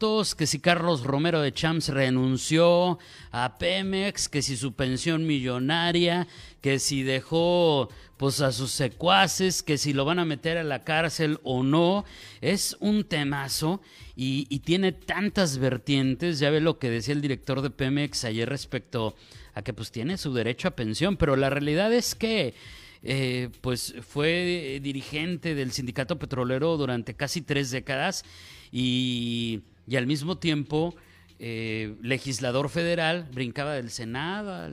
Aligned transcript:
Que 0.00 0.46
si 0.46 0.60
Carlos 0.60 1.04
Romero 1.04 1.42
de 1.42 1.52
Champs 1.52 1.88
renunció 1.88 2.98
a 3.32 3.58
Pemex, 3.58 4.30
que 4.30 4.40
si 4.40 4.56
su 4.56 4.72
pensión 4.72 5.26
millonaria, 5.26 6.26
que 6.62 6.78
si 6.78 7.02
dejó 7.02 7.90
pues 8.16 8.40
a 8.40 8.50
sus 8.52 8.70
secuaces, 8.70 9.62
que 9.62 9.76
si 9.76 9.92
lo 9.92 10.06
van 10.06 10.18
a 10.18 10.24
meter 10.24 10.56
a 10.56 10.64
la 10.64 10.84
cárcel 10.84 11.38
o 11.42 11.62
no, 11.62 12.06
es 12.40 12.78
un 12.80 13.04
temazo 13.04 13.82
y, 14.16 14.46
tiene 14.60 14.92
tantas 14.92 15.58
vertientes, 15.58 16.38
ya 16.38 16.48
ve 16.48 16.62
lo 16.62 16.78
que 16.78 16.88
decía 16.88 17.12
el 17.12 17.20
director 17.20 17.60
de 17.60 17.68
Pemex 17.68 18.24
ayer 18.24 18.48
respecto 18.48 19.16
a 19.52 19.60
que 19.60 19.74
pues 19.74 19.92
tiene 19.92 20.16
su 20.16 20.32
derecho 20.32 20.68
a 20.68 20.76
pensión, 20.76 21.18
pero 21.18 21.36
la 21.36 21.50
realidad 21.50 21.92
es 21.92 22.14
que 22.14 22.54
eh, 23.02 23.50
pues 23.60 23.94
fue 24.00 24.80
dirigente 24.82 25.54
del 25.54 25.72
sindicato 25.72 26.18
petrolero 26.18 26.78
durante 26.78 27.12
casi 27.12 27.42
tres 27.42 27.70
décadas 27.70 28.24
y, 28.72 29.60
al 29.96 30.06
mismo 30.06 30.38
tiempo 30.38 30.94
eh, 31.38 31.96
legislador 32.02 32.68
federal, 32.68 33.28
brincaba 33.32 33.74
del 33.74 33.90
Senado, 33.90 34.70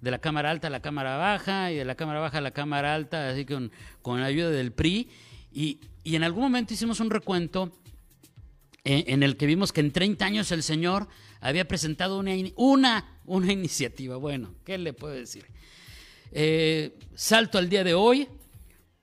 de 0.00 0.10
la 0.10 0.18
Cámara 0.18 0.50
Alta 0.50 0.68
a 0.68 0.70
la 0.70 0.80
Cámara 0.80 1.16
Baja 1.16 1.70
y 1.70 1.76
de 1.76 1.84
la 1.84 1.94
Cámara 1.94 2.20
Baja 2.20 2.38
a 2.38 2.40
la 2.40 2.52
Cámara 2.52 2.94
Alta, 2.94 3.28
así 3.28 3.44
con, 3.44 3.70
con 4.02 4.20
la 4.20 4.26
ayuda 4.26 4.50
del 4.50 4.72
PRI. 4.72 5.08
Y, 5.52 5.80
y 6.02 6.16
en 6.16 6.24
algún 6.24 6.44
momento 6.44 6.72
hicimos 6.72 7.00
un 7.00 7.10
recuento 7.10 7.72
en, 8.86 9.22
el 9.22 9.36
que 9.36 9.46
vimos 9.46 9.72
que 9.72 9.80
en 9.80 9.90
30 9.90 10.24
años 10.24 10.52
el 10.52 10.62
señor 10.62 11.08
había 11.40 11.66
presentado 11.66 12.18
una, 12.18 12.32
una, 12.54 13.20
una 13.24 13.52
iniciativa. 13.52 14.16
Bueno, 14.16 14.54
¿qué 14.64 14.78
le 14.78 14.92
puedo 14.92 15.14
decir? 15.14 15.46
Eh, 16.32 16.98
salto 17.14 17.58
al 17.58 17.68
día 17.68 17.84
de 17.84 17.94
hoy 17.94 18.28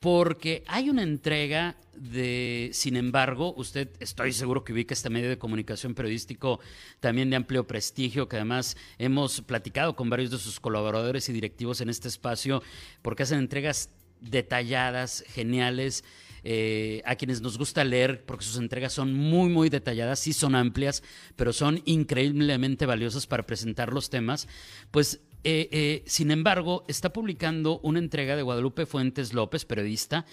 porque 0.04 0.66
hay 0.68 0.90
una 0.90 1.02
entrega 1.02 1.78
de, 1.96 2.72
sin 2.74 2.98
embargo, 2.98 3.54
usted 3.56 3.88
estoy 4.02 4.34
seguro 4.34 4.66
que 4.66 4.74
ubica 4.74 4.94
este 4.94 5.10
medio 5.10 5.30
de 5.30 5.38
comunicación 5.38 5.96
periodístico 5.96 6.60
también 7.00 7.30
de 7.30 7.38
amplio 7.38 7.66
prestigio, 7.66 8.28
que 8.28 8.36
además 8.36 8.76
hemos 8.98 9.40
platicado 9.40 9.96
con 9.96 10.10
varios 10.10 10.30
de 10.30 10.40
sus 10.40 10.60
colaboradores 10.60 11.30
y 11.30 11.32
directivos 11.32 11.80
en 11.80 11.88
este 11.88 12.10
espacio, 12.10 12.62
porque 13.02 13.24
hacen 13.24 13.40
entregas 13.40 13.92
detalladas, 14.20 15.24
geniales, 15.30 16.04
eh, 16.44 17.02
a 17.06 17.16
quienes 17.16 17.40
nos 17.40 17.58
gusta 17.58 17.86
leer, 17.86 18.26
porque 18.26 18.44
sus 18.44 18.58
entregas 18.58 18.92
son 18.92 19.14
muy, 19.14 19.48
muy 19.50 19.70
detalladas, 19.70 20.20
sí 20.20 20.34
son 20.34 20.54
amplias, 20.54 21.02
pero 21.38 21.54
son 21.54 21.82
increíblemente 21.86 22.86
valiosas 22.86 23.26
para 23.26 23.46
presentar 23.46 23.94
los 23.94 24.10
temas, 24.10 24.50
pues 24.92 25.22
eh, 25.44 25.70
eh, 25.72 26.04
sin 26.06 26.32
embargo, 26.32 26.86
está 26.88 27.12
publicando 27.12 27.80
una 27.80 28.00
entrega 28.00 28.36
de 28.36 28.42
Guadalupe 28.42 28.86
Fuentes 28.86 29.34
López, 29.34 29.66
periodista, 29.66 30.26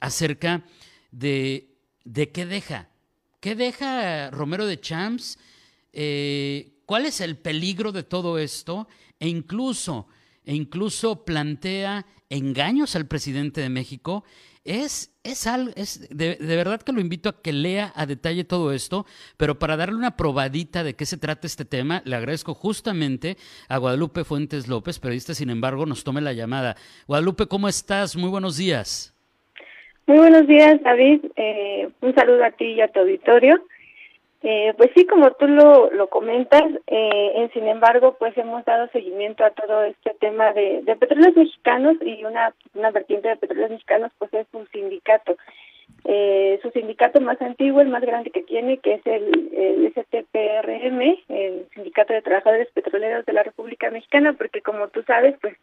acerca 0.00 0.64
de, 1.10 1.76
de, 2.04 2.30
qué 2.30 2.46
deja. 2.46 2.88
¿Qué 3.40 3.54
deja 3.54 4.30
Romero 4.30 4.66
de 4.66 4.80
Champs? 4.80 5.38
¿Cuál 6.86 7.06
es 7.06 7.20
el 7.20 7.36
peligro 7.38 7.92
de 7.92 8.02
todo 8.02 8.38
esto? 8.38 8.88
E 9.18 9.28
incluso, 9.28 10.06
e 10.44 10.54
incluso 10.54 11.24
plantea 11.24 12.06
engaños 12.30 12.96
al 12.96 13.06
presidente 13.06 13.60
de 13.60 13.68
México 13.68 14.24
es, 14.64 15.18
es 15.24 15.46
algo, 15.46 15.72
es 15.74 16.08
de, 16.16 16.36
verdad 16.38 16.80
que 16.82 16.92
lo 16.92 17.00
invito 17.00 17.28
a 17.28 17.42
que 17.42 17.52
lea 17.52 17.92
a 17.96 18.06
detalle 18.06 18.44
todo 18.44 18.72
esto, 18.72 19.06
pero 19.36 19.58
para 19.58 19.76
darle 19.76 19.96
una 19.96 20.16
probadita 20.16 20.84
de 20.84 20.94
qué 20.94 21.04
se 21.04 21.18
trata 21.18 21.46
este 21.46 21.64
tema, 21.64 22.02
le 22.04 22.16
agradezco 22.16 22.54
justamente 22.54 23.36
a 23.68 23.78
Guadalupe 23.78 24.24
Fuentes 24.24 24.68
López, 24.68 25.00
periodista, 25.00 25.34
sin 25.34 25.50
embargo, 25.50 25.84
nos 25.84 26.04
tome 26.04 26.20
la 26.20 26.32
llamada. 26.32 26.76
Guadalupe, 27.08 27.46
¿cómo 27.46 27.68
estás? 27.68 28.16
Muy 28.16 28.30
buenos 28.30 28.56
días. 28.56 29.12
Muy 30.06 30.18
buenos 30.18 30.46
días, 30.46 30.80
David. 30.82 31.20
Eh, 31.36 31.88
un 32.00 32.14
saludo 32.14 32.44
a 32.44 32.50
ti 32.50 32.64
y 32.64 32.80
a 32.80 32.88
tu 32.88 33.00
auditorio. 33.00 33.64
Eh, 34.44 34.74
pues 34.76 34.90
sí, 34.94 35.06
como 35.06 35.30
tú 35.32 35.46
lo, 35.46 35.90
lo 35.92 36.08
comentas, 36.08 36.64
eh, 36.88 37.48
sin 37.52 37.68
embargo, 37.68 38.16
pues 38.18 38.36
hemos 38.36 38.64
dado 38.64 38.88
seguimiento 38.88 39.44
a 39.44 39.50
todo 39.50 39.84
este 39.84 40.14
tema 40.18 40.52
de, 40.52 40.82
de 40.82 40.96
petróleos 40.96 41.36
mexicanos 41.36 41.96
y 42.00 42.24
una, 42.24 42.52
una 42.74 42.90
vertiente 42.90 43.28
de 43.28 43.36
petróleos 43.36 43.70
mexicanos 43.70 44.10
pues 44.18 44.34
es 44.34 44.46
un 44.52 44.66
sindicato. 44.68 45.36
Eh, 46.04 46.58
su 46.62 46.70
sindicato 46.70 47.20
más 47.20 47.40
antiguo, 47.40 47.80
el 47.80 47.88
más 47.88 48.02
grande 48.02 48.30
que 48.30 48.42
tiene, 48.42 48.78
que 48.78 48.94
es 48.94 49.06
el, 49.06 49.50
el 49.54 49.92
STPRM, 49.92 51.00
el 51.28 51.68
Sindicato 51.74 52.12
de 52.12 52.22
Trabajadores 52.22 52.68
Petroleros 52.72 53.24
de 53.24 53.32
la 53.32 53.44
República 53.44 53.88
Mexicana, 53.90 54.32
porque 54.32 54.62
como 54.62 54.88
tú 54.88 55.04
sabes, 55.04 55.36
pues 55.40 55.54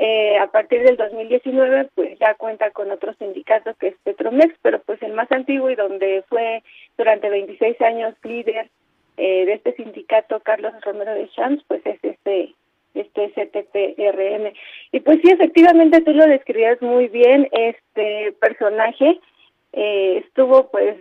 eh, 0.00 0.38
a 0.38 0.46
partir 0.46 0.82
del 0.84 0.96
2019 0.96 1.88
pues 1.96 2.16
ya 2.20 2.34
cuenta 2.34 2.70
con 2.70 2.90
otros 2.92 3.16
sindicatos 3.18 3.76
que 3.78 3.88
es 3.88 3.96
Petromex, 4.04 4.54
pero 4.62 4.80
pues 4.82 5.02
el 5.02 5.12
más 5.12 5.30
antiguo 5.32 5.70
y 5.70 5.74
donde 5.74 6.22
fue 6.28 6.62
durante 6.96 7.28
26 7.28 7.80
años 7.80 8.14
líder 8.22 8.70
eh, 9.16 9.44
de 9.44 9.54
este 9.54 9.74
sindicato 9.74 10.38
Carlos 10.40 10.72
Romero 10.82 11.12
de 11.14 11.28
Champs, 11.30 11.64
pues 11.66 11.84
es 11.84 11.98
este 12.04 12.54
este 12.94 13.32
CTPRM. 13.32 14.52
Y 14.92 15.00
pues 15.00 15.18
sí, 15.22 15.32
efectivamente 15.32 16.00
tú 16.02 16.12
lo 16.12 16.26
describías 16.26 16.80
muy 16.80 17.08
bien, 17.08 17.48
este 17.50 18.32
personaje 18.40 19.18
eh, 19.72 20.22
estuvo 20.24 20.70
pues 20.70 20.96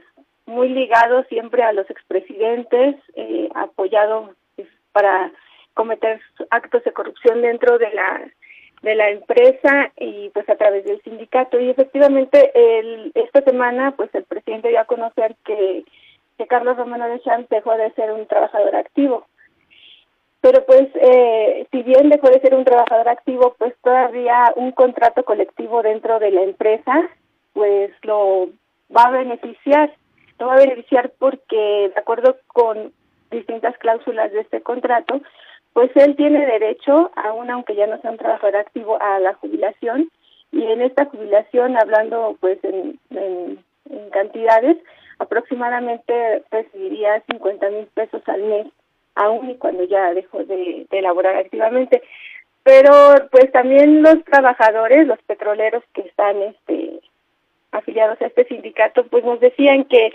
muy 0.47 0.69
ligado 0.69 1.23
siempre 1.25 1.61
a 1.61 1.73
los 1.73 1.87
expresidentes, 1.91 2.95
eh, 3.15 3.49
apoyado 3.53 4.33
pues, 4.55 4.67
para 4.91 5.31
cometer 5.75 6.19
actos 6.49 6.83
de 6.83 6.93
corrupción 6.93 7.43
dentro 7.43 7.77
de 7.77 7.91
la 7.91 8.27
de 8.81 8.95
la 8.95 9.09
empresa 9.09 9.91
y 9.97 10.29
pues 10.29 10.47
a 10.49 10.55
través 10.55 10.85
del 10.85 11.01
sindicato. 11.01 11.59
Y 11.59 11.69
efectivamente 11.69 12.51
el, 12.53 13.11
esta 13.15 13.41
semana 13.41 13.93
pues 13.95 14.13
el 14.13 14.23
presidente 14.23 14.69
dio 14.69 14.79
a 14.79 14.85
conocer 14.85 15.35
que, 15.45 15.83
que 16.37 16.47
Carlos 16.47 16.77
Romano 16.77 17.07
de 17.07 17.19
Champs 17.21 17.49
dejó 17.49 17.75
de 17.75 17.91
ser 17.91 18.11
un 18.11 18.25
trabajador 18.27 18.75
activo. 18.75 19.25
Pero 20.41 20.65
pues 20.65 20.87
eh, 20.95 21.67
si 21.71 21.83
bien 21.83 22.09
dejó 22.09 22.29
de 22.29 22.39
ser 22.39 22.53
un 22.53 22.65
trabajador 22.65 23.09
activo 23.09 23.55
pues 23.57 23.73
todavía 23.83 24.53
un 24.55 24.71
contrato 24.71 25.23
colectivo 25.23 25.81
dentro 25.81 26.19
de 26.19 26.31
la 26.31 26.43
empresa 26.43 27.09
pues 27.53 27.91
lo 28.03 28.49
va 28.95 29.03
a 29.03 29.11
beneficiar. 29.11 29.93
Lo 30.39 30.47
va 30.47 30.53
a 30.53 30.59
beneficiar 30.59 31.11
porque 31.17 31.91
de 31.93 31.99
acuerdo 31.99 32.37
con 32.47 32.93
distintas 33.31 33.75
cláusulas 33.79 34.31
de 34.31 34.41
este 34.41 34.61
contrato 34.61 35.19
pues 35.77 35.91
él 35.93 36.15
tiene 36.15 36.43
derecho, 36.43 37.11
aún 37.15 37.51
aunque 37.51 37.75
ya 37.75 37.85
no 37.85 38.01
sea 38.01 38.09
un 38.09 38.17
trabajador 38.17 38.55
activo, 38.55 38.99
a 38.99 39.19
la 39.19 39.35
jubilación 39.35 40.09
y 40.51 40.63
en 40.63 40.81
esta 40.81 41.05
jubilación, 41.05 41.77
hablando 41.77 42.35
pues 42.39 42.57
en, 42.63 42.99
en, 43.11 43.63
cantidades, 44.09 44.77
aproximadamente 45.19 46.41
recibiría 46.49 47.21
50 47.31 47.69
mil 47.69 47.85
pesos 47.93 48.23
al 48.25 48.41
mes, 48.41 48.67
aún 49.13 49.51
y 49.51 49.55
cuando 49.57 49.83
ya 49.83 50.15
dejó 50.15 50.43
de, 50.45 50.87
de 50.89 50.97
elaborar 50.97 51.35
activamente. 51.35 52.01
Pero 52.63 52.91
pues 53.29 53.51
también 53.51 54.01
los 54.01 54.23
trabajadores, 54.23 55.05
los 55.05 55.21
petroleros 55.27 55.83
que 55.93 56.01
están 56.01 56.41
este 56.41 57.01
afiliados 57.71 58.19
a 58.19 58.25
este 58.25 58.45
sindicato, 58.45 59.05
pues 59.05 59.23
nos 59.23 59.39
decían 59.39 59.83
que 59.83 60.11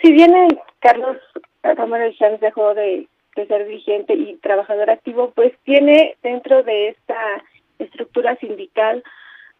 si 0.00 0.12
bien 0.12 0.32
Carlos 0.78 1.18
Romero 1.62 2.10
Chávez 2.14 2.40
dejó 2.40 2.72
de 2.72 3.06
de 3.38 3.46
ser 3.46 3.66
vigente 3.66 4.14
y 4.14 4.36
trabajador 4.36 4.90
activo, 4.90 5.30
pues 5.30 5.52
tiene 5.62 6.16
dentro 6.22 6.64
de 6.64 6.88
esta 6.88 7.16
estructura 7.78 8.36
sindical 8.36 9.04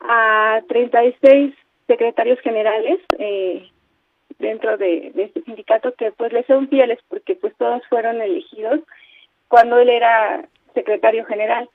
a 0.00 0.60
36 0.68 1.54
secretarios 1.86 2.40
generales 2.40 2.98
eh, 3.18 3.68
dentro 4.38 4.76
de, 4.76 5.12
este 5.16 5.42
sindicato 5.42 5.94
que 5.94 6.10
pues 6.12 6.32
le 6.32 6.44
son 6.44 6.68
fieles 6.68 6.98
porque 7.08 7.36
pues 7.36 7.54
todos 7.56 7.86
fueron 7.88 8.20
elegidos 8.20 8.80
cuando 9.46 9.78
él 9.78 9.88
era 9.88 10.44
secretario 10.74 11.24
general. 11.24 11.70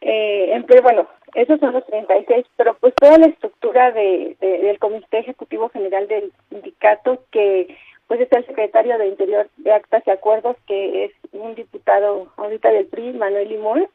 Eh, 0.00 0.62
pero 0.66 0.82
bueno, 0.82 1.08
esos 1.34 1.58
son 1.60 1.72
los 1.72 1.86
36, 1.86 2.44
pero 2.56 2.76
pues 2.80 2.92
toda 2.96 3.18
la 3.18 3.26
estructura 3.26 3.92
de, 3.92 4.36
del 4.40 4.78
Comité 4.78 5.18
Ejecutivo 5.20 5.68
General 5.70 6.06
del 6.08 6.32
sindicato 6.50 7.22
que 7.30 7.76
pues 8.06 8.20
está 8.20 8.38
el 8.38 8.46
secretario 8.46 8.98
de 8.98 9.08
Interior 9.08 9.48
de 9.56 9.72
Actas 9.72 10.02
y 10.06 10.10
Acuerdos, 10.10 10.56
que 10.66 11.06
es 11.06 11.12
un 11.40 11.54
diputado 11.54 12.32
ahorita 12.36 12.70
del 12.70 12.86
PRI, 12.86 13.12
Manuel 13.12 13.48
Limón. 13.48 13.88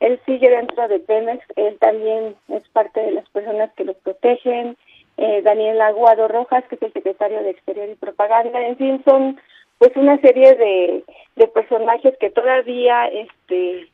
Él 0.00 0.20
sigue 0.26 0.48
dentro 0.48 0.86
de 0.86 1.00
Pemex, 1.00 1.44
él 1.56 1.76
también 1.80 2.36
es 2.48 2.68
parte 2.68 3.00
de 3.00 3.12
las 3.12 3.28
personas 3.30 3.72
que 3.74 3.84
lo 3.84 3.94
protegen. 3.94 4.76
Eh, 5.16 5.42
Daniel 5.42 5.80
Aguado 5.80 6.28
Rojas, 6.28 6.64
que 6.68 6.76
es 6.76 6.82
el 6.82 6.92
secretario 6.92 7.42
de 7.42 7.50
Exterior 7.50 7.88
y 7.88 7.96
Propaganda. 7.96 8.64
En 8.64 8.76
fin, 8.76 9.02
son 9.04 9.40
pues 9.78 9.90
una 9.96 10.16
serie 10.20 10.54
de, 10.54 11.04
de 11.34 11.48
personajes 11.48 12.16
que 12.18 12.30
todavía 12.30 13.06
este 13.08 13.88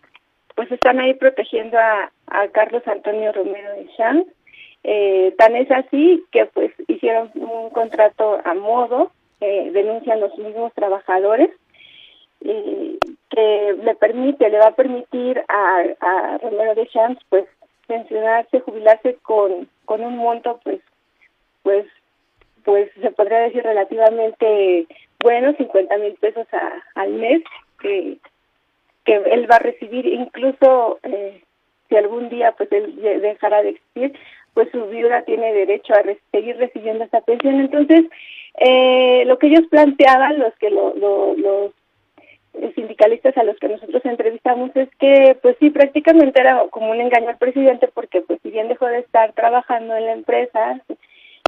pues 0.54 0.70
están 0.70 1.00
ahí 1.00 1.14
protegiendo 1.14 1.78
a, 1.78 2.10
Carlos 2.52 2.82
Antonio 2.86 3.32
Romero 3.32 3.70
de 3.72 3.88
Champs. 3.96 4.30
Eh, 4.84 5.34
tan 5.38 5.56
es 5.56 5.70
así 5.70 6.24
que 6.30 6.46
pues 6.46 6.72
hicieron 6.88 7.30
un 7.34 7.70
contrato 7.70 8.38
a 8.44 8.54
modo 8.54 9.10
denuncian 9.40 10.20
los 10.20 10.36
mismos 10.38 10.72
trabajadores 10.72 11.50
que 12.44 13.76
le 13.82 13.94
permite, 13.96 14.48
le 14.48 14.58
va 14.58 14.68
a 14.68 14.76
permitir 14.76 15.42
a, 15.48 15.82
a 16.00 16.38
Romero 16.38 16.74
de 16.74 16.86
Champs 16.88 17.20
pues 17.28 17.44
pensionarse, 17.86 18.60
jubilarse 18.60 19.16
con, 19.22 19.68
con 19.84 20.02
un 20.02 20.16
monto 20.16 20.60
pues 20.62 20.80
pues 21.62 21.86
pues 22.64 22.90
se 23.00 23.10
podría 23.10 23.40
decir 23.40 23.62
relativamente 23.62 24.86
bueno, 25.22 25.54
50 25.56 25.96
mil 25.98 26.14
pesos 26.14 26.46
al 26.94 27.10
mes 27.12 27.42
que, 27.80 28.18
que 29.04 29.14
él 29.14 29.50
va 29.50 29.56
a 29.56 29.60
recibir, 29.60 30.06
incluso 30.06 30.98
eh, 31.02 31.42
si 31.88 31.96
algún 31.96 32.28
día 32.28 32.52
pues 32.52 32.70
él 32.72 33.00
dejará 33.00 33.62
de 33.62 33.70
existir, 33.70 34.12
pues 34.52 34.70
su 34.70 34.84
viuda 34.86 35.22
tiene 35.22 35.52
derecho 35.52 35.94
a 35.94 36.02
seguir 36.30 36.58
recibiendo 36.58 37.04
esta 37.04 37.22
pensión. 37.22 37.60
Entonces, 37.60 38.04
eh, 38.58 39.24
lo 39.26 39.38
que 39.38 39.48
ellos 39.48 39.66
planteaban, 39.70 40.38
los 40.38 40.54
que 40.56 40.70
lo, 40.70 40.94
los 40.94 41.72
sindicalistas 42.74 43.36
a 43.36 43.44
los 43.44 43.56
que 43.58 43.68
nosotros 43.68 44.04
entrevistamos 44.04 44.70
es 44.74 44.88
que 44.98 45.36
pues 45.42 45.56
sí 45.60 45.70
prácticamente 45.70 46.40
era 46.40 46.64
como 46.70 46.90
un 46.90 47.00
engaño 47.00 47.28
al 47.28 47.38
presidente 47.38 47.88
porque 47.92 48.20
pues 48.22 48.40
si 48.42 48.50
bien 48.50 48.68
dejó 48.68 48.86
de 48.86 48.98
estar 48.98 49.32
trabajando 49.32 49.96
en 49.96 50.06
la 50.06 50.12
empresa 50.12 50.80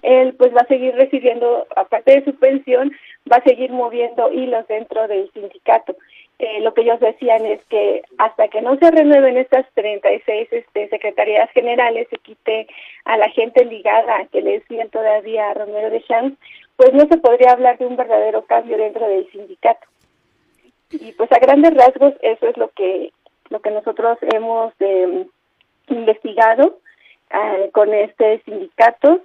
él 0.02 0.34
pues 0.38 0.54
va 0.54 0.60
a 0.60 0.68
seguir 0.68 0.94
recibiendo, 0.94 1.66
aparte 1.74 2.12
de 2.12 2.24
su 2.24 2.34
pensión, 2.36 2.92
va 3.30 3.38
a 3.38 3.44
seguir 3.44 3.72
moviendo 3.72 4.30
hilos 4.32 4.66
dentro 4.68 5.08
del 5.08 5.30
sindicato. 5.32 5.96
Eh, 6.38 6.60
lo 6.60 6.74
que 6.74 6.82
ellos 6.82 7.00
decían 7.00 7.46
es 7.46 7.64
que 7.64 8.02
hasta 8.18 8.48
que 8.48 8.60
no 8.60 8.76
se 8.76 8.90
renueven 8.90 9.38
estas 9.38 9.66
36 9.74 10.48
este, 10.52 10.88
secretarías 10.90 11.50
generales, 11.52 12.06
se 12.10 12.18
quite 12.18 12.66
a 13.04 13.16
la 13.16 13.30
gente 13.30 13.64
ligada 13.64 14.26
que 14.30 14.42
le 14.42 14.60
decían 14.60 14.90
todavía 14.90 15.50
a 15.50 15.54
Romero 15.54 15.90
de 15.90 16.02
Champs, 16.02 16.36
pues 16.76 16.92
no 16.92 17.06
se 17.08 17.16
podría 17.16 17.52
hablar 17.52 17.78
de 17.78 17.86
un 17.86 17.96
verdadero 17.96 18.44
cambio 18.44 18.76
dentro 18.76 19.08
del 19.08 19.28
sindicato. 19.32 19.88
Y 20.90 21.12
pues 21.12 21.30
a 21.32 21.38
grandes 21.38 21.74
rasgos 21.74 22.14
eso 22.22 22.46
es 22.48 22.56
lo 22.56 22.68
que 22.70 23.12
lo 23.48 23.60
que 23.60 23.70
nosotros 23.70 24.18
hemos 24.22 24.72
eh, 24.80 25.26
investigado 25.88 26.78
con 27.72 27.92
este 27.92 28.40
sindicato 28.44 29.20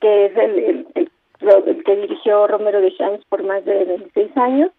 que 0.00 0.26
es 0.26 0.36
el, 0.36 0.86
el, 0.94 1.82
que 1.84 1.96
dirigió 1.96 2.46
Romero 2.46 2.80
de 2.80 2.94
Champs 2.96 3.24
por 3.26 3.42
más 3.44 3.64
de 3.64 3.84
26 3.84 4.36
años. 4.36 4.70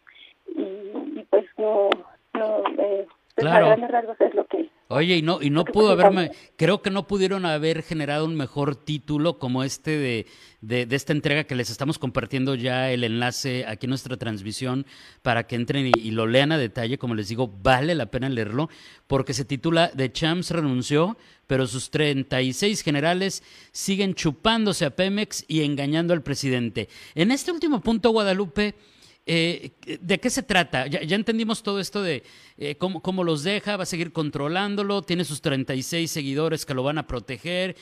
Y, 0.48 1.26
pues 1.30 1.46
no, 1.58 1.90
no 2.34 2.64
eh, 2.78 3.08
claro. 3.36 3.74
es 3.74 4.36
lo 4.36 4.46
que 4.48 4.70
Oye, 4.90 5.18
y 5.18 5.22
no, 5.24 5.42
y 5.42 5.50
no 5.50 5.66
pudo 5.66 5.90
haberme, 5.90 6.32
creo 6.56 6.84
que 6.84 6.92
no 6.92 7.08
pudieron 7.08 7.46
haber 7.46 7.82
generado 7.82 8.26
un 8.26 8.36
mejor 8.36 8.76
título 8.76 9.40
como 9.40 9.64
este 9.64 9.98
de, 9.98 10.28
de, 10.62 10.96
esta 10.96 11.14
entrega 11.14 11.46
que 11.46 11.56
les 11.56 11.72
estamos 11.72 11.98
compartiendo 11.98 12.54
ya 12.54 12.92
el 12.92 13.04
enlace 13.04 13.66
aquí 13.66 13.88
en 13.88 13.92
nuestra 13.92 14.18
transmisión 14.18 14.86
para 15.24 15.48
que 15.48 15.56
entren 15.56 15.88
y, 15.88 15.92
y, 16.00 16.12
lo 16.12 16.28
lean 16.28 16.52
a 16.52 16.60
detalle. 16.60 17.00
Como 17.00 17.16
les 17.16 17.30
digo, 17.30 17.48
vale 17.48 17.96
la 17.96 18.08
pena 18.08 18.30
leerlo 18.30 18.70
porque 19.08 19.34
se 19.34 19.46
titula 19.46 19.90
The 19.96 20.12
Champs 20.12 20.52
renunció, 20.52 21.18
pero 21.48 21.66
sus 21.66 21.90
36 21.90 22.84
generales 22.84 23.42
siguen 23.72 24.14
chupándose 24.14 24.86
a 24.86 24.96
Pemex 24.96 25.44
y 25.48 25.64
engañando 25.64 26.14
al 26.14 26.22
presidente. 26.22 26.88
En 27.16 27.32
este 27.32 27.52
último 27.52 27.82
punto, 27.82 28.12
Guadalupe, 28.12 28.76
eh, 29.26 29.72
¿De 30.02 30.20
qué 30.20 30.30
se 30.30 30.44
trata? 30.44 30.88
Ya, 30.88 31.16
entendimos 31.16 31.64
todo 31.64 31.80
esto 31.80 32.02
de 32.02 32.24
eh, 32.58 32.76
cómo, 32.76 33.24
los 33.24 33.44
deja, 33.44 33.78
va 33.78 33.84
a 33.84 33.86
seguir 33.86 34.12
controlándolo, 34.12 35.02
tiene 35.02 35.24
sus 35.24 35.42
36 35.42 36.12
seguidores 36.12 36.66
que 36.66 36.74
lo 36.74 36.84
van 36.84 36.98
a 36.98 37.08
proteger. 37.08 37.76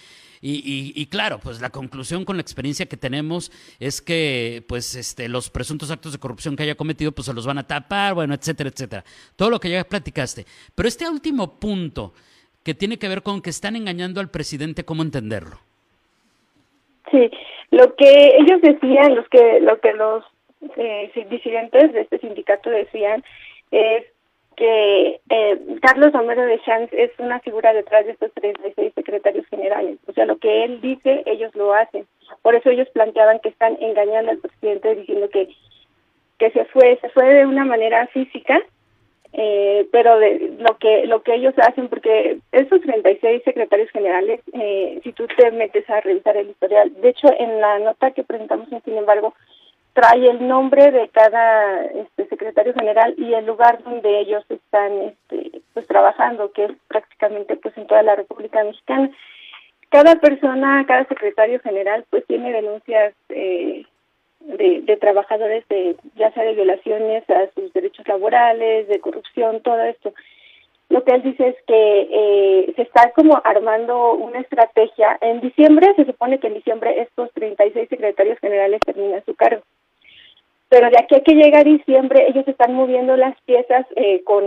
Y, 0.44 1.06
claro, 1.06 1.40
pues 1.40 1.62
la 1.62 1.70
conclusión 1.70 2.26
con 2.26 2.36
la 2.36 2.42
experiencia 2.42 2.88
que 2.88 2.98
tenemos 2.98 3.52
es 3.80 4.02
que 4.02 4.64
pues 4.68 4.96
este, 4.96 5.30
los 5.30 5.52
presuntos 5.52 5.92
actos 5.92 6.14
de 6.14 6.18
corrupción 6.18 6.56
que 6.56 6.64
haya 6.64 6.74
cometido 6.74 7.12
pues 7.12 7.28
se 7.28 7.34
los 7.34 7.46
van 7.46 7.60
a 7.60 7.68
tapar, 7.68 8.16
bueno, 8.16 8.34
etcétera, 8.34 8.72
etcétera. 8.72 9.04
Todo 9.36 9.52
lo 9.52 9.60
que 9.60 9.70
ya 9.70 9.84
platicaste. 9.84 10.46
Pero 10.74 10.90
este 10.90 11.08
último 11.08 11.60
punto 11.60 12.14
que 12.64 12.74
tiene 12.74 12.98
que 12.98 13.08
ver 13.08 13.22
con 13.22 13.44
que 13.44 13.52
están 13.52 13.76
engañando 13.76 14.20
al 14.20 14.32
presidente, 14.32 14.84
¿cómo 14.84 15.04
entenderlo? 15.04 15.60
Sí, 17.12 17.30
lo 17.70 17.96
que 17.96 18.38
ellos 18.40 18.62
decían, 18.62 19.16
los 19.16 19.28
que, 19.30 19.60
lo 19.62 19.80
que 19.80 19.94
los 19.94 20.24
eh, 20.78 21.12
disidentes 21.30 21.94
de 21.94 22.02
este 22.02 22.20
sindicato 22.20 22.70
decían 22.70 23.24
es 23.72 24.06
que 24.56 25.20
eh, 25.30 25.60
Carlos 25.82 26.14
Romero 26.14 26.46
de 26.46 26.62
Champs 26.62 26.94
es 26.94 27.12
una 27.20 27.40
figura 27.40 27.74
detrás 27.74 28.06
de 28.06 28.12
estos 28.12 28.32
36 28.34 28.94
secretarios 28.94 29.48
generales. 29.48 29.98
O 30.08 30.14
sea, 30.14 30.26
lo 30.26 30.38
que 30.38 30.66
él 30.66 30.82
dice, 30.82 31.24
ellos 31.26 31.56
lo 31.56 31.74
hacen. 31.74 32.06
Por 32.42 32.56
eso 32.56 32.70
ellos 32.70 32.90
planteaban 32.90 33.40
que 33.40 33.50
están 33.50 33.78
engañando 33.80 34.32
al 34.32 34.38
presidente 34.38 34.96
diciendo 34.96 35.30
que 35.30 35.50
que 36.42 36.50
se 36.50 36.66
fue 36.66 36.98
se 37.00 37.10
fue 37.10 37.26
de 37.26 37.46
una 37.46 37.66
manera 37.66 38.08
física 38.08 38.60
eh, 39.34 39.88
pero 39.92 40.18
de 40.18 40.56
lo 40.58 40.76
que 40.80 41.06
lo 41.06 41.22
que 41.22 41.36
ellos 41.36 41.54
hacen 41.58 41.88
porque 41.88 42.40
esos 42.52 42.82
36 42.82 43.44
secretarios 43.46 43.92
generales 43.92 44.42
eh, 44.54 45.00
si 45.04 45.14
tú 45.14 45.28
te 45.28 45.52
metes 45.52 45.88
a 45.88 46.02
revisar 46.02 46.36
el 46.36 46.50
historial 46.50 46.92
de 47.00 47.10
hecho 47.10 47.28
en 47.38 47.62
la 47.62 47.78
nota 47.78 48.10
que 48.12 48.24
presentamos 48.24 48.68
sin 48.84 48.98
embargo 48.98 49.36
trae 49.94 50.30
el 50.30 50.48
nombre 50.48 50.92
de 50.92 51.10
cada 51.10 51.86
este, 51.86 52.26
secretario 52.28 52.74
general 52.74 53.14
y 53.18 53.34
el 53.34 53.46
lugar 53.46 53.84
donde 53.84 54.20
ellos 54.20 54.44
están 54.50 54.92
este, 55.02 55.62
pues 55.74 55.86
trabajando, 55.88 56.52
que 56.52 56.66
es 56.66 56.72
prácticamente 56.88 57.58
pues 57.58 57.78
en 57.78 57.88
toda 57.88 58.02
la 58.04 58.16
República 58.16 58.64
Mexicana. 58.64 59.10
Cada 59.90 60.16
persona, 60.16 60.86
cada 60.88 61.06
secretario 61.06 61.60
general 61.60 62.06
pues 62.10 62.26
tiene 62.26 62.54
denuncias 62.54 63.14
eh, 63.30 63.86
de, 64.40 64.82
de 64.82 64.98
trabajadores 64.98 65.68
de 65.68 65.98
ya 66.16 66.32
sea 66.32 66.44
de 66.44 66.54
violaciones 66.54 67.30
a 67.30 67.50
sus 67.54 67.74
derechos 67.74 68.08
laborales, 68.08 68.88
de 68.88 69.00
corrupción, 69.02 69.62
todo 69.62 69.82
esto. 69.82 70.14
Lo 70.88 71.04
que 71.04 71.16
él 71.16 71.24
dice 71.24 71.50
es 71.50 71.56
que 71.68 72.08
eh, 72.12 72.74
se 72.76 72.82
está 72.82 73.12
como 73.12 73.40
armando 73.44 74.14
una 74.14 74.40
estrategia. 74.40 75.18
En 75.22 75.40
diciembre, 75.40 75.94
se 75.96 76.06
supone 76.06 76.40
que 76.40 76.48
en 76.48 76.56
diciembre 76.56 77.02
estos 77.02 77.32
36 77.34 77.88
secretarios 77.88 78.40
generales 78.40 78.82
terminan 78.86 79.24
su 79.26 79.34
cargo 79.36 79.64
pero 80.72 80.90
de 80.90 80.98
aquí 80.98 81.16
a 81.16 81.20
que 81.20 81.36
llega 81.36 81.66
diciembre 81.66 82.28
ellos 82.30 82.48
están 82.48 82.74
moviendo 82.74 83.18
las 83.18 83.36
piezas 83.42 83.86
eh, 83.98 84.24
con 84.24 84.42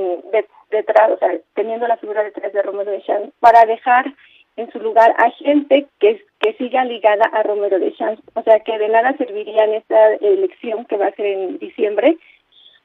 detrás, 0.71 1.11
o 1.11 1.19
sea, 1.19 1.29
teniendo 1.53 1.87
la 1.87 1.99
figura 1.99 2.25
detrás 2.25 2.51
de 2.51 2.63
Romero 2.63 2.91
de 2.91 3.03
Champs 3.03 3.31
para 3.41 3.67
dejar 3.67 4.07
en 4.57 4.73
su 4.73 4.79
lugar 4.79 5.15
a 5.19 5.31
gente 5.33 5.87
que, 6.01 6.25
que 6.41 6.55
siga 6.55 6.83
ligada 6.87 7.27
a 7.27 7.43
Romero 7.43 7.79
de 7.79 7.93
Champs, 7.93 8.23
o 8.33 8.43
sea, 8.43 8.59
que 8.61 8.79
de 8.79 8.89
nada 8.89 9.15
serviría 9.19 9.65
en 9.65 9.75
esta 9.75 10.15
elección 10.15 10.87
que 10.87 10.97
va 10.97 11.09
a 11.09 11.15
ser 11.15 11.27
en 11.27 11.59
diciembre, 11.59 12.17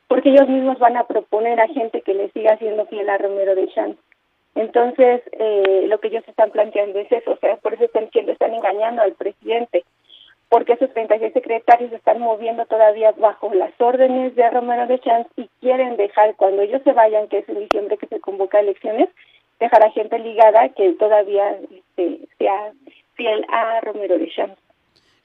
porque 0.09 0.31
ellos 0.31 0.49
mismos 0.49 0.77
van 0.77 0.97
a 0.97 1.07
proponer 1.07 1.61
a 1.61 1.69
gente 1.69 2.01
que 2.01 2.15
le 2.15 2.29
siga 2.31 2.57
siendo 2.57 2.87
fiel 2.87 3.09
a 3.09 3.19
Romero 3.19 3.55
de 3.55 3.69
Champs. 3.69 3.97
Entonces, 4.55 5.21
eh, 5.31 5.85
lo 5.87 6.01
que 6.01 6.09
ellos 6.09 6.27
están 6.27 6.51
planteando 6.51 6.99
es 6.99 7.09
eso, 7.09 7.31
o 7.31 7.37
sea, 7.37 7.55
por 7.55 7.73
eso 7.73 7.85
están 7.85 8.09
están 8.11 8.53
engañando 8.53 9.01
al 9.01 9.15
36 9.15 9.38
secretarios 11.49 11.91
están 11.93 12.19
moviendo 12.19 12.63
todavía 12.67 13.11
bajo 13.13 13.51
las 13.55 13.71
órdenes 13.79 14.35
de 14.35 14.49
Romero 14.51 14.85
de 14.85 14.99
Champs 14.99 15.31
y 15.35 15.49
quieren 15.61 15.97
dejar, 15.97 16.35
cuando 16.35 16.61
ellos 16.61 16.81
se 16.83 16.93
vayan, 16.93 17.27
que 17.27 17.39
es 17.39 17.49
en 17.49 17.59
diciembre 17.59 17.97
que 17.97 18.05
se 18.05 18.19
convoca 18.19 18.59
elecciones, 18.59 19.09
dejar 19.59 19.83
a 19.83 19.91
gente 19.91 20.19
ligada 20.19 20.69
que 20.69 20.93
todavía 20.93 21.57
este, 21.71 22.19
sea 22.37 22.71
fiel 23.15 23.43
a 23.51 23.81
Romero 23.81 24.19
de 24.19 24.29
Champs. 24.29 24.61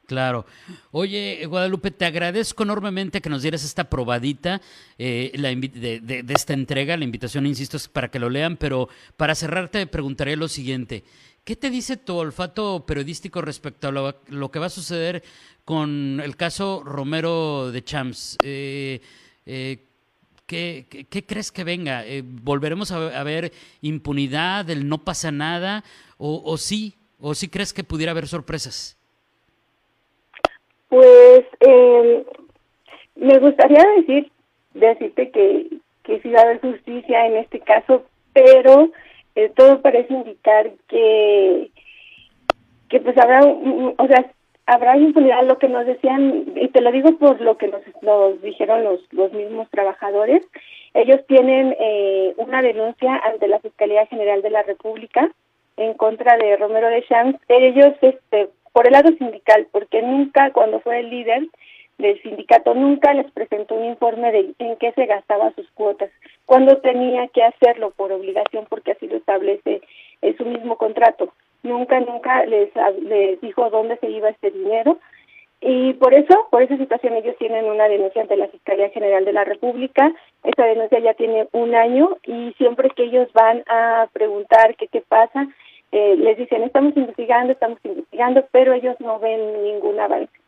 Claro. 0.07 0.47
Oye, 0.93 1.45
Guadalupe, 1.47 1.91
te 1.91 2.07
agradezco 2.07 2.63
enormemente 2.63 3.21
que 3.21 3.31
nos 3.31 3.43
dieras 3.43 3.65
esta 3.65 3.85
probadita 3.85 4.61
eh, 4.99 5.31
la 5.35 5.49
de, 5.49 6.01
de, 6.01 6.35
esta 6.35 6.53
entrega. 6.53 6.97
La 6.97 7.05
invitación, 7.05 7.47
insisto, 7.47 7.77
es 7.77 7.89
para 7.89 8.09
que 8.09 8.19
lo 8.19 8.29
lean, 8.29 8.57
pero 8.57 8.89
para 9.17 9.35
cerrar 9.35 9.69
te 9.69 9.87
preguntaré 9.87 10.37
lo 10.37 10.49
siguiente. 10.49 11.05
¿Qué 11.45 11.57
te 11.57 11.69
dice 11.69 11.99
tu 11.99 12.17
olfato 12.17 12.87
periodístico 12.87 13.43
respecto 13.43 13.89
a 13.89 13.93
lo, 13.93 14.51
que 14.51 14.59
va 14.59 14.67
a 14.67 14.71
suceder 14.71 15.23
con 15.67 16.21
el 16.25 16.37
caso 16.37 16.83
Romero 16.83 17.71
de 17.71 17.85
Champs? 17.85 18.39
Eh, 18.43 19.03
eh, 19.45 19.77
¿qué, 20.47 20.87
crees 21.27 21.53
que 21.53 21.65
venga? 21.65 22.03
Eh, 22.07 22.23
¿Volveremos 22.25 22.93
a, 22.93 23.23
ver 23.25 23.53
impunidad, 23.83 24.71
el 24.71 24.89
no 24.89 25.05
pasa 25.05 25.31
nada? 25.33 25.85
¿O, 26.17 26.57
sí? 26.57 26.95
¿O 27.21 27.35
sí 27.35 27.51
crees 27.51 27.75
que 27.75 27.85
pudiera 27.85 28.13
haber 28.13 28.27
sorpresas? 28.27 28.97
Pues 30.89 31.45
em, 31.61 32.25
me 33.17 33.39
gustaría 33.39 33.85
decir, 33.99 34.33
decirte 34.73 35.31
que, 35.31 35.69
que 36.05 36.23
sí 36.23 36.31
va 36.31 36.41
a 36.41 36.45
haber 36.45 36.61
justicia 36.63 37.27
en 37.27 37.37
este 37.37 37.61
caso, 37.61 38.07
pero 38.33 38.91
eh, 39.35 39.51
todo 39.55 39.81
parece 39.83 40.13
indicar 40.13 40.71
que 40.89 41.71
que 42.89 43.01
pues 43.01 43.17
habrá 43.19 43.45
o 43.45 44.07
sea 44.07 44.31
habrá 44.67 44.97
impunidad 44.97 45.45
lo 45.45 45.59
que 45.59 45.69
nos 45.69 45.85
decían 45.87 46.45
y 46.57 46.69
te 46.69 46.81
lo 46.81 46.93
digo 46.93 47.17
por 47.19 47.41
lo 47.41 47.57
que 47.59 47.69
nos, 47.69 47.83
nos 48.03 48.41
dijeron 48.43 48.85
los 48.85 49.01
los 49.13 49.33
mismos 49.33 49.69
trabajadores 49.71 50.43
ellos 50.95 51.21
tienen 51.27 51.77
eh, 51.81 52.35
una 52.37 52.63
denuncia 52.63 53.21
ante 53.25 53.49
la 53.49 53.59
fiscalía 53.59 54.07
general 54.07 54.43
de 54.43 54.51
la 54.51 54.63
república 54.63 55.29
en 55.77 55.95
contra 55.95 56.37
de 56.37 56.57
Romero 56.57 56.89
de 56.89 57.05
Champs. 57.05 57.41
Ellos 57.49 57.95
este 58.01 58.49
por 58.73 58.87
el 58.87 58.93
lado 58.93 59.11
sindical 59.19 59.67
porque 59.73 60.03
nunca 60.03 60.53
cuando 60.53 60.81
fue 60.81 61.01
el 61.01 61.11
líder 61.11 61.47
del 61.99 62.21
sindicato 62.23 62.75
nunca 62.75 63.15
les 63.15 63.31
presentó 63.33 63.75
un 63.75 63.85
informe 63.85 64.33
de 64.33 64.55
en 64.59 64.77
qué 64.77 64.93
se 64.93 65.07
gastaba 65.07 65.53
sus 65.53 65.71
cuotas, 65.73 66.11
cuando 66.47 66.79
tenía 66.79 67.29
que 67.29 67.43
hacerlo 67.43 67.91
por 67.91 68.13
obligación 68.13 68.67
porque 68.69 68.93
así 68.93 69.07
lo 69.07 69.17
establece 69.17 69.83
en 70.23 70.37
su 70.37 70.45
mismo 70.45 70.77
contrato. 70.77 71.33
Nunca, 71.63 72.01
nunca 72.01 72.45
les, 72.45 72.71
les 73.03 73.41
dijo 73.41 73.71
dónde 73.71 73.97
se 73.99 74.11
iba 74.11 74.29
este 74.29 74.51
dinero 74.51 74.99
y 75.67 75.95
por 75.95 76.13
eso, 76.13 76.47
por 76.51 76.63
esa 76.63 76.77
situación 76.77 77.15
ellos 77.15 77.37
tienen 77.39 77.65
una 77.65 77.89
denuncia 77.89 78.21
ante 78.21 78.37
la 78.37 78.49
Fiscalía 78.49 78.91
General 78.91 79.25
de 79.25 79.33
la 79.33 79.45
República. 79.45 80.13
Esa 80.43 80.67
denuncia 80.67 80.99
ya 80.99 81.15
tiene 81.15 81.49
un 81.53 81.75
año 81.75 82.19
y 82.23 82.53
siempre 82.59 82.91
que 82.91 83.05
ellos 83.05 83.33
van 83.33 83.65
a 83.67 84.07
preguntar 84.13 84.77
qué 84.77 84.89
qué 84.89 85.01
pasa, 85.01 85.49
eh, 85.91 86.17
les 86.19 86.37
dicen 86.37 86.65
estamos 86.65 86.95
investigando, 86.97 87.53
estamos 87.53 87.79
investigando, 87.83 88.47
pero 88.53 88.75
ellos 88.75 88.97
no 89.01 89.19
ven 89.21 89.63
ningún 89.63 89.99
avance. 89.99 90.44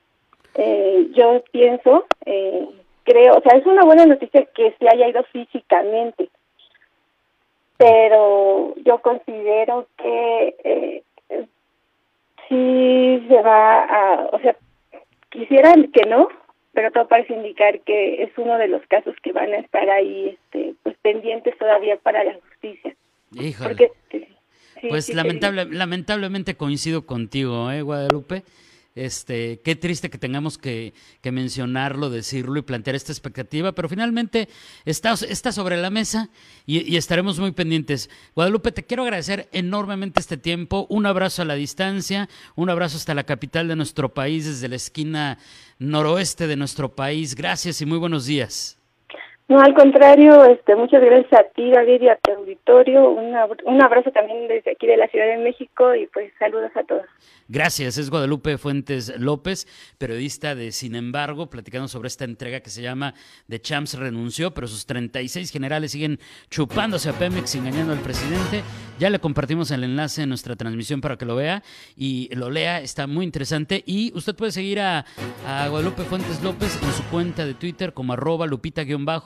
Eh, 0.58 1.08
yo 1.14 1.44
pienso, 1.52 2.06
eh, 2.24 2.66
creo, 3.04 3.36
o 3.36 3.42
sea, 3.42 3.58
es 3.58 3.66
una 3.66 3.84
buena 3.84 4.06
noticia 4.06 4.44
que 4.54 4.74
se 4.78 4.88
haya 4.88 5.08
ido 5.08 5.22
físicamente, 5.24 6.30
pero 7.76 8.74
yo 8.84 9.02
considero 9.02 9.86
que 9.98 10.54
eh, 10.64 11.02
sí 12.48 13.26
se 13.28 13.42
va 13.42 13.80
a, 13.82 14.28
o 14.32 14.40
sea, 14.40 14.56
quisieran 15.28 15.90
que 15.92 16.06
no, 16.06 16.28
pero 16.72 16.90
todo 16.90 17.06
parece 17.06 17.34
indicar 17.34 17.80
que 17.80 18.22
es 18.22 18.30
uno 18.38 18.56
de 18.56 18.68
los 18.68 18.80
casos 18.86 19.14
que 19.22 19.32
van 19.32 19.52
a 19.52 19.58
estar 19.58 19.88
ahí, 19.90 20.28
este, 20.28 20.74
pues 20.82 20.96
pendientes 21.02 21.56
todavía 21.58 21.96
para 21.98 22.24
la 22.24 22.34
justicia. 22.34 22.94
Híjole. 23.32 23.90
pues 24.88 25.12
lamentable, 25.14 25.66
lamentablemente 25.66 26.56
coincido 26.56 27.04
contigo, 27.04 27.70
¿eh, 27.70 27.82
Guadalupe? 27.82 28.42
Este, 28.96 29.60
qué 29.60 29.76
triste 29.76 30.08
que 30.08 30.16
tengamos 30.16 30.56
que, 30.56 30.94
mencionarlo, 31.22 32.08
decirlo 32.08 32.58
y 32.58 32.62
plantear 32.62 32.96
esta 32.96 33.12
expectativa, 33.12 33.72
pero 33.72 33.90
finalmente 33.90 34.48
está, 34.86 35.12
está 35.12 35.52
sobre 35.52 35.76
la 35.76 35.90
mesa 35.90 36.30
y, 36.64 36.96
estaremos 36.96 37.38
muy 37.38 37.52
pendientes. 37.52 38.08
Guadalupe, 38.34 38.72
te 38.72 38.86
quiero 38.86 39.02
agradecer 39.02 39.50
enormemente 39.52 40.18
este 40.18 40.38
tiempo. 40.38 40.86
Un 40.88 41.04
abrazo 41.04 41.42
a 41.42 41.44
la 41.44 41.54
distancia, 41.54 42.30
un 42.54 42.70
abrazo 42.70 42.96
hasta 42.96 43.14
la 43.14 43.24
capital 43.24 43.68
de 43.68 43.76
nuestro 43.76 44.14
país, 44.14 44.46
desde 44.46 44.68
la 44.68 44.76
esquina 44.76 45.38
noroeste 45.78 46.46
de 46.46 46.56
nuestro 46.56 46.96
país. 46.96 47.34
Gracias 47.34 47.82
y 47.82 47.86
muy 47.86 47.98
buenos 47.98 48.24
días. 48.24 48.78
No, 49.48 49.60
al 49.60 49.74
contrario, 49.74 50.44
este, 50.44 50.74
muchas 50.74 51.00
gracias 51.00 51.32
a 51.32 51.44
ti, 51.54 51.70
David, 51.70 52.02
y 52.02 52.08
a 52.08 52.16
tu 52.16 52.32
auditorio. 52.32 53.10
un 53.10 53.82
abrazo 53.82 54.10
también 54.10 54.48
desde 54.48 54.72
aquí 54.72 54.88
de 54.88 54.96
la 54.96 55.06
Ciudad 55.06 55.26
de 55.26 55.36
México 55.36 55.94
y 55.94 56.08
pues 56.08 56.32
saludos 56.40 56.72
a 56.74 56.82
todos. 56.82 57.04
Gracias, 57.48 57.96
es 57.96 58.10
Guadalupe 58.10 58.58
Fuentes 58.58 59.20
López, 59.20 59.68
periodista 59.98 60.56
de 60.56 60.72
Sin 60.72 60.96
embargo, 60.96 61.48
platicando 61.48 61.86
sobre 61.86 62.08
esta 62.08 62.24
entrega 62.24 62.58
que 62.58 62.70
se 62.70 62.82
llama 62.82 63.14
The 63.48 63.60
Champs 63.60 63.96
renunció, 63.96 64.52
pero 64.52 64.66
sus 64.66 64.84
36 64.84 65.52
generales 65.52 65.92
siguen 65.92 66.18
chupándose 66.50 67.08
a 67.08 67.12
Pemex, 67.12 67.54
engañando 67.54 67.92
al 67.92 68.00
presidente. 68.00 68.64
Ya 68.98 69.10
le 69.10 69.20
compartimos 69.20 69.70
el 69.70 69.84
enlace 69.84 70.22
en 70.22 70.28
nuestra 70.30 70.56
transmisión 70.56 71.00
para 71.00 71.16
que 71.16 71.24
lo 71.24 71.36
vea 71.36 71.62
y 71.96 72.34
lo 72.34 72.50
lea, 72.50 72.80
está 72.80 73.06
muy 73.06 73.24
interesante. 73.24 73.84
Y 73.86 74.12
usted 74.16 74.34
puede 74.34 74.50
seguir 74.50 74.80
a, 74.80 75.04
a 75.46 75.68
Guadalupe 75.68 76.02
Fuentes 76.02 76.42
López 76.42 76.76
en 76.82 76.92
su 76.92 77.04
cuenta 77.12 77.46
de 77.46 77.54
Twitter 77.54 77.92
como 77.92 78.14
arroba 78.14 78.46